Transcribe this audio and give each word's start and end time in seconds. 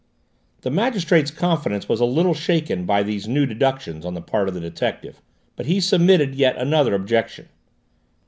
The 0.61 0.71
magistrates 0.71 1.29
confidence 1.29 1.87
was 1.87 1.99
a 1.99 2.05
little 2.05 2.33
shaken 2.33 2.85
by 2.87 3.03
these 3.03 3.27
new 3.27 3.45
deductions 3.45 4.03
on 4.03 4.15
the 4.15 4.19
part 4.23 4.47
of 4.47 4.55
the 4.55 4.59
detective, 4.59 5.21
but 5.55 5.67
he 5.67 5.79
submitted 5.79 6.33
yet 6.33 6.57
another 6.57 6.95
objection. 6.95 7.49